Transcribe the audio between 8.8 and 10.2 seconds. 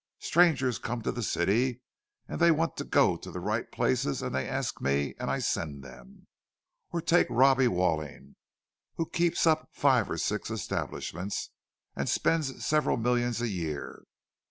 who keeps up five or